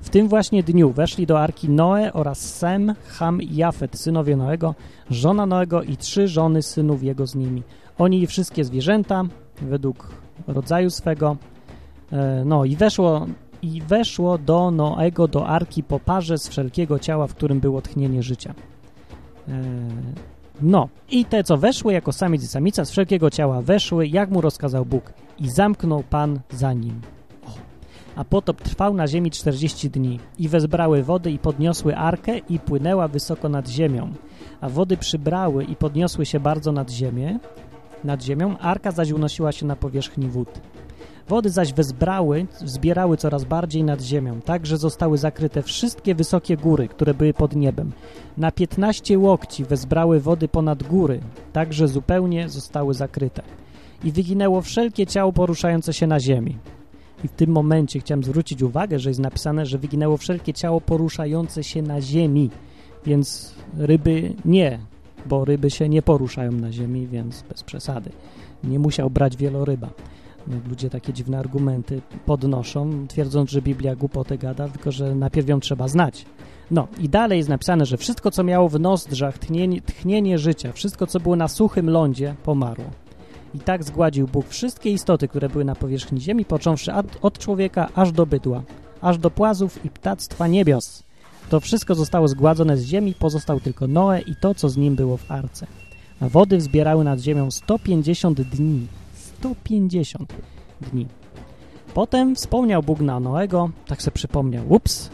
[0.00, 4.74] W tym właśnie dniu weszli do arki Noe oraz Sem, Ham i Jafet, synowie Noego,
[5.10, 7.62] żona Noego i trzy żony synów jego z nimi.
[7.98, 9.24] Oni i wszystkie zwierzęta,
[9.62, 10.08] według
[10.46, 11.36] rodzaju swego.
[12.12, 13.26] E, no i weszło
[13.62, 18.22] i weszło do Noego do arki po parze z wszelkiego ciała, w którym było tchnienie
[18.22, 18.54] życia.
[19.48, 19.54] Eee,
[20.62, 24.40] no, i te, co weszły jako samiec i samica z wszelkiego ciała weszły, jak mu
[24.40, 27.00] rozkazał Bóg i zamknął Pan za nim.
[28.16, 33.08] A potop trwał na ziemi 40 dni i wezbrały wody i podniosły arkę i płynęła
[33.08, 34.12] wysoko nad ziemią.
[34.60, 37.38] A wody przybrały i podniosły się bardzo nad ziemię,
[38.04, 40.48] nad ziemią, arka zaś unosiła się na powierzchni wód.
[41.30, 46.88] Wody zaś wezbrały, wzbierały coraz bardziej nad ziemią, tak, że zostały zakryte wszystkie wysokie góry,
[46.88, 47.92] które były pod niebem.
[48.36, 51.20] Na piętnaście łokci wezbrały wody ponad góry,
[51.52, 53.42] tak, że zupełnie zostały zakryte.
[54.04, 56.58] I wyginęło wszelkie ciało poruszające się na ziemi.
[57.24, 61.64] I w tym momencie chciałem zwrócić uwagę, że jest napisane, że wyginęło wszelkie ciało poruszające
[61.64, 62.50] się na ziemi,
[63.06, 64.78] więc ryby nie,
[65.26, 68.10] bo ryby się nie poruszają na ziemi, więc bez przesady.
[68.64, 69.90] Nie musiał brać wieloryba
[70.68, 75.88] ludzie takie dziwne argumenty podnoszą, twierdząc, że Biblia głupotę gada, tylko że najpierw ją trzeba
[75.88, 76.26] znać.
[76.70, 81.06] No i dalej jest napisane, że wszystko, co miało w nozdrzach tchnienie, tchnienie życia, wszystko,
[81.06, 82.84] co było na suchym lądzie, pomarło.
[83.54, 88.12] I tak zgładził Bóg wszystkie istoty, które były na powierzchni ziemi, począwszy od człowieka aż
[88.12, 88.62] do bydła,
[89.00, 91.02] aż do płazów i ptactwa niebios.
[91.48, 95.16] To wszystko zostało zgładzone z ziemi, pozostał tylko Noe i to, co z nim było
[95.16, 95.66] w arce.
[96.20, 98.86] A wody wzbierały nad ziemią 150 dni.
[99.40, 100.32] 150
[100.80, 101.06] dni.
[101.94, 105.10] Potem wspomniał Bóg na Noego, tak se przypomniał, ups,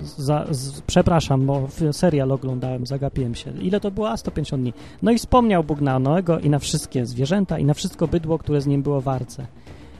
[0.00, 3.50] za, z, przepraszam, bo serial oglądałem, zagapiłem się.
[3.60, 4.10] Ile to było?
[4.10, 4.72] A 150 dni.
[5.02, 8.60] No i wspomniał Bóg na Noego i na wszystkie zwierzęta i na wszystko bydło, które
[8.60, 9.46] z nim było w arce.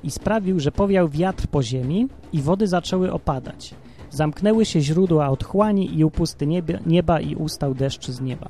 [0.04, 3.74] I sprawił, że powiał wiatr po ziemi i wody zaczęły opadać.
[4.10, 6.46] Zamknęły się źródła otchłani i upusty
[6.86, 8.48] nieba i ustał deszcz z nieba.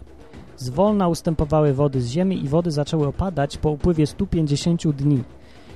[0.58, 5.22] Zwolna ustępowały wody z ziemi i wody zaczęły opadać po upływie 150 dni.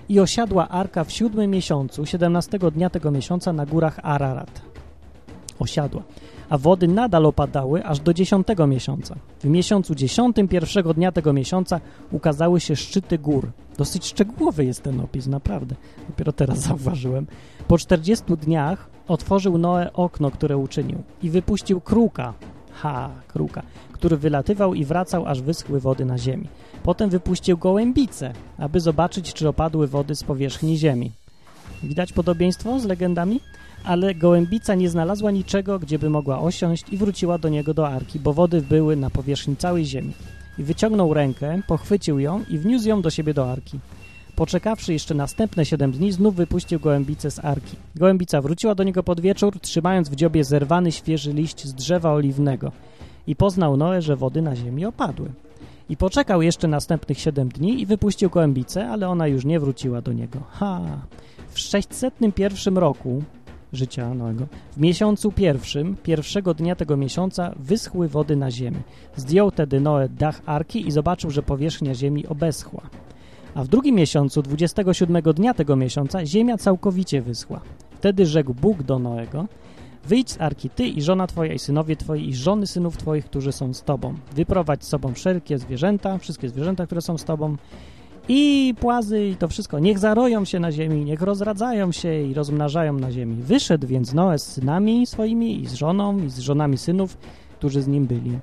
[0.09, 4.63] I osiadła arka w siódmym miesiącu, 17 dnia tego miesiąca na górach Ararat.
[5.59, 6.03] Osiadła.
[6.49, 9.15] A wody nadal opadały aż do dziesiątego miesiąca.
[9.41, 13.51] W miesiącu dziesiątym, pierwszego dnia tego miesiąca ukazały się szczyty gór.
[13.79, 15.75] Dosyć szczegółowy jest ten opis, naprawdę.
[16.09, 17.27] Dopiero teraz zauważyłem.
[17.69, 22.35] Po 40 dniach otworzył Noe okno, które uczynił i wypuścił kruka.
[22.73, 23.63] Ha, kruka
[24.03, 26.49] który wylatywał i wracał, aż wyschły wody na ziemi.
[26.83, 31.13] Potem wypuścił gołębice, aby zobaczyć, czy opadły wody z powierzchni ziemi.
[31.83, 33.41] Widać podobieństwo z legendami?
[33.85, 38.21] Ale gołębica nie znalazła niczego, gdzie by mogła osiąść i wróciła do niego do arki,
[38.21, 40.13] bo wody były na powierzchni całej ziemi.
[40.59, 43.79] I wyciągnął rękę, pochwycił ją i wniósł ją do siebie do arki.
[44.37, 47.77] Poczekawszy jeszcze następne siedem dni, znów wypuścił gołębicę z arki.
[47.97, 52.73] Gołębica wróciła do niego pod wieczór, trzymając w dziobie zerwany świeży liść z drzewa oliwnego.
[53.27, 55.29] I poznał Noe, że wody na ziemi opadły.
[55.89, 60.13] I poczekał jeszcze następnych siedem dni i wypuścił gołębicę, ale ona już nie wróciła do
[60.13, 60.39] niego.
[60.51, 60.81] Ha!
[61.49, 63.23] W 601 roku
[63.73, 68.83] życia Noego, w miesiącu pierwszym, pierwszego dnia tego miesiąca, wyschły wody na ziemi.
[69.17, 72.83] Zdjął tedy Noe dach arki i zobaczył, że powierzchnia ziemi obeschła.
[73.55, 77.61] A w drugim miesiącu, 27 dnia tego miesiąca, ziemia całkowicie wyschła.
[77.91, 79.47] Wtedy rzekł Bóg do Noego,
[80.05, 83.53] Wyjdź z arki ty i żona twoja i synowie twoi i żony synów twoich, którzy
[83.53, 84.15] są z tobą.
[84.35, 87.57] Wyprowadź z sobą wszelkie zwierzęta, wszystkie zwierzęta, które są z tobą
[88.29, 89.79] i płazy i to wszystko.
[89.79, 93.43] Niech zaroją się na ziemi, niech rozradzają się i rozmnażają na ziemi.
[93.43, 97.17] Wyszedł więc Noe z synami swoimi i z żoną i z żonami synów,
[97.59, 98.39] którzy z nim byli.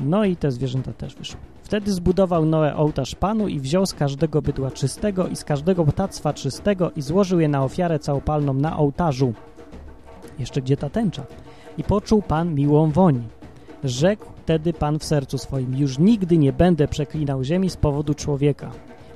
[0.00, 1.40] No i te zwierzęta też wyszły.
[1.62, 6.32] Wtedy zbudował Noe ołtarz Panu i wziął z każdego bydła czystego i z każdego ptactwa
[6.32, 9.34] czystego i złożył je na ofiarę całopalną na ołtarzu
[10.40, 11.26] jeszcze gdzie ta tęcza?
[11.78, 13.22] I poczuł Pan miłą woń.
[13.84, 18.70] Rzekł wtedy Pan w sercu swoim, już nigdy nie będę przeklinał ziemi z powodu człowieka,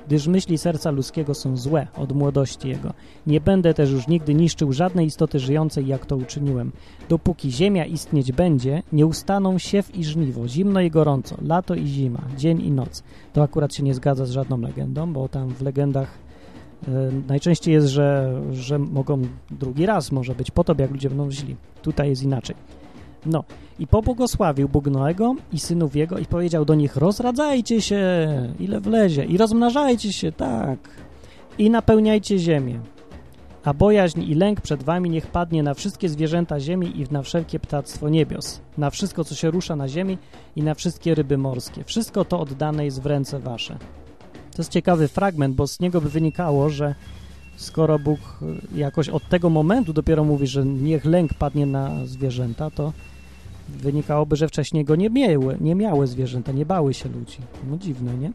[0.07, 2.93] gdyż myśli serca ludzkiego są złe od młodości jego.
[3.27, 6.71] Nie będę też już nigdy niszczył żadnej istoty żyjącej, jak to uczyniłem.
[7.09, 12.21] Dopóki ziemia istnieć będzie, nie ustaną siew i żniwo, zimno i gorąco, lato i zima,
[12.37, 13.03] dzień i noc.
[13.33, 16.24] To akurat się nie zgadza z żadną legendą, bo tam w legendach
[17.27, 21.55] najczęściej jest, że, że mogą drugi raz może być po jak ludzie będą źli.
[21.81, 22.55] Tutaj jest inaczej.
[23.25, 23.43] No
[23.79, 27.99] i pobłogosławił Bóg Noego i synów jego i powiedział do nich rozradzajcie się,
[28.59, 30.79] ile wlezie i rozmnażajcie się, tak,
[31.57, 32.79] i napełniajcie ziemię.
[33.63, 37.59] A bojaźń i lęk przed wami niech padnie na wszystkie zwierzęta ziemi i na wszelkie
[37.59, 40.17] ptactwo niebios, na wszystko, co się rusza na ziemi
[40.55, 41.83] i na wszystkie ryby morskie.
[41.83, 43.77] Wszystko to oddane jest w ręce wasze.
[44.55, 46.95] To jest ciekawy fragment, bo z niego by wynikało, że
[47.55, 48.19] skoro Bóg
[48.75, 52.93] jakoś od tego momentu dopiero mówi, że niech lęk padnie na zwierzęta, to
[53.69, 57.37] wynikałoby, że wcześniej go nie miały, nie miały zwierzęta, nie bały się ludzi.
[57.69, 58.31] No dziwne, nie?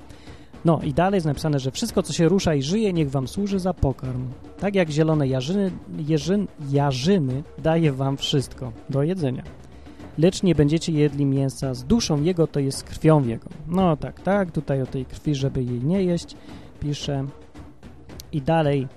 [0.65, 3.59] No i dalej jest napisane, że wszystko, co się rusza i żyje, niech wam służy
[3.59, 4.29] za pokarm.
[4.61, 9.60] Tak jak zielone jarzyny, jeżyn, jarzyny daje wam wszystko do jedzenia
[10.21, 13.49] lecz nie będziecie jedli mięsa z duszą jego, to jest krwią jego.
[13.69, 16.37] No tak, tak, tutaj o tej krwi, żeby jej nie jeść,
[16.81, 17.27] pisze.
[18.33, 18.89] I dalej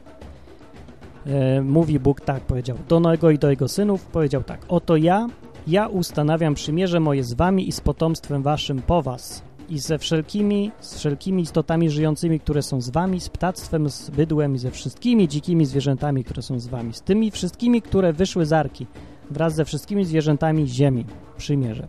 [1.26, 5.28] e, mówi Bóg tak, powiedział do Noego i do jego synów, powiedział tak, oto ja,
[5.68, 10.72] ja ustanawiam przymierze moje z wami i z potomstwem waszym po was i ze wszelkimi,
[10.80, 15.28] z wszelkimi istotami żyjącymi, które są z wami, z ptactwem, z bydłem i ze wszystkimi
[15.28, 18.88] dzikimi zwierzętami, które są z wami, z tymi wszystkimi, które wyszły z arki,
[19.34, 21.06] wraz ze wszystkimi zwierzętami ziemi.
[21.38, 21.88] Przymierze.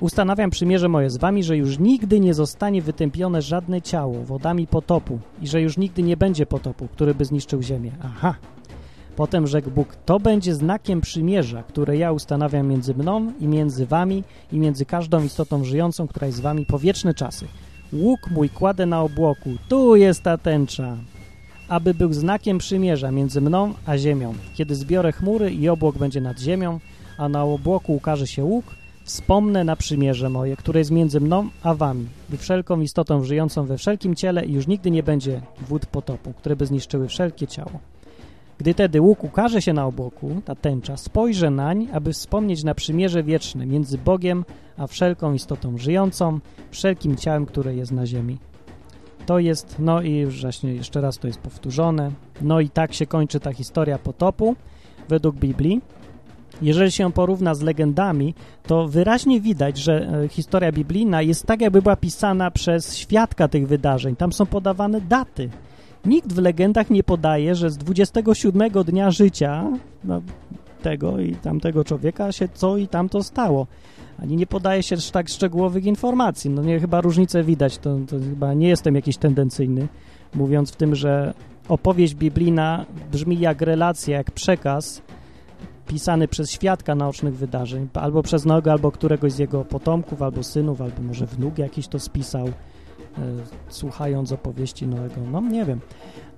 [0.00, 5.18] Ustanawiam przymierze moje z wami, że już nigdy nie zostanie wytępione żadne ciało wodami potopu
[5.42, 7.90] i że już nigdy nie będzie potopu, który by zniszczył ziemię.
[8.02, 8.34] Aha.
[9.16, 14.24] Potem rzekł Bóg, to będzie znakiem przymierza, które ja ustanawiam między mną i między wami
[14.52, 17.46] i między każdą istotą żyjącą, która jest z wami po wieczne czasy.
[17.92, 20.96] Łuk mój kładę na obłoku, tu jest ta tęcza
[21.68, 24.34] aby był znakiem przymierza między mną a ziemią.
[24.54, 26.80] Kiedy zbiorę chmury i obłok będzie nad ziemią,
[27.18, 28.64] a na obłoku ukaże się łuk,
[29.06, 33.78] Wspomnę na przymierze moje, które jest między mną a wami, i wszelką istotą żyjącą we
[33.78, 37.80] wszelkim ciele i już nigdy nie będzie wód potopu, które by zniszczyły wszelkie ciało.
[38.58, 43.22] Gdy tedy łuk ukaże się na obłoku, ta tęcza, spojrzę nań, aby wspomnieć na przymierze
[43.22, 44.44] wieczne między Bogiem
[44.76, 46.40] a wszelką istotą żyjącą,
[46.70, 48.38] wszelkim ciałem, które jest na ziemi.
[49.26, 52.10] To jest, no i właśnie jeszcze raz to jest powtórzone,
[52.42, 54.56] no i tak się kończy ta historia potopu
[55.08, 55.80] według Biblii.
[56.62, 58.34] Jeżeli się porówna z legendami,
[58.66, 63.68] to wyraźnie widać, że e, historia biblijna jest tak, jakby była pisana przez świadka tych
[63.68, 64.16] wydarzeń.
[64.16, 65.50] Tam są podawane daty.
[66.04, 69.70] Nikt w legendach nie podaje, że z 27 dnia życia
[70.04, 70.22] no,
[70.82, 73.66] tego i tamtego człowieka się co i tamto stało.
[74.22, 76.50] Ani nie podaje się tak szczegółowych informacji.
[76.50, 79.88] No nie, chyba różnicę widać, to, to chyba nie jestem jakiś tendencyjny,
[80.34, 81.34] mówiąc w tym, że
[81.68, 85.02] opowieść biblijna brzmi jak relacja, jak przekaz
[85.86, 90.80] pisany przez świadka naocznych wydarzeń, albo przez Noego, albo któregoś z jego potomków, albo synów,
[90.80, 92.48] albo może wnuk jakiś to spisał,
[93.68, 95.20] słuchając opowieści Noego.
[95.32, 95.80] No nie wiem,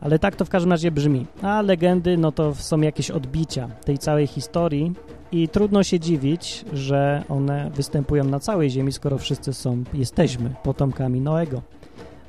[0.00, 1.26] ale tak to w każdym razie brzmi.
[1.42, 4.92] A legendy, no to są jakieś odbicia tej całej historii
[5.32, 11.20] i trudno się dziwić, że one występują na całej ziemi, skoro wszyscy są, jesteśmy potomkami
[11.20, 11.62] Noego.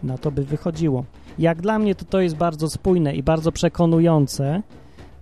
[0.03, 1.03] Na to by wychodziło.
[1.39, 4.61] Jak dla mnie to to jest bardzo spójne i bardzo przekonujące,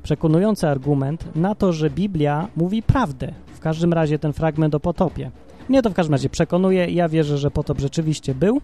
[0.03, 3.33] przekonujący argument na to, że Biblia mówi prawdę.
[3.53, 5.31] W każdym razie ten fragment o potopie.
[5.69, 6.85] Mnie to w każdym razie przekonuje.
[6.85, 8.61] Ja wierzę, że potop rzeczywiście był.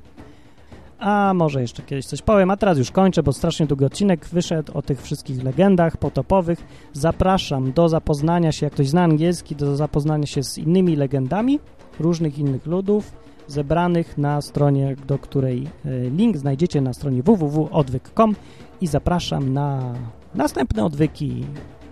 [0.99, 4.77] A może jeszcze kiedyś coś powiem, a teraz już kończę, bo strasznie długi odcinek wyszedł
[4.77, 6.63] o tych wszystkich legendach potopowych.
[6.93, 11.59] Zapraszam do zapoznania się, jak ktoś zna angielski, do zapoznania się z innymi legendami
[11.99, 13.11] różnych innych ludów
[13.47, 18.35] zebranych na stronie, do której e, link znajdziecie na stronie www.odwyk.com
[18.81, 19.93] i zapraszam na
[20.35, 21.45] następne odwyki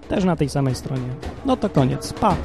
[0.10, 1.10] też na tej samej stronie.
[1.46, 2.14] No to koniec.
[2.14, 2.36] Pa!